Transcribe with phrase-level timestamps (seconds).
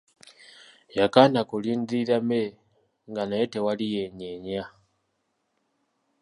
[0.97, 2.49] Yakanda kulindirira mmere
[3.09, 4.63] nga naye tewali yeenyenya.